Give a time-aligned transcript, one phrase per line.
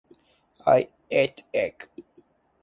[0.65, 1.87] I ate egg.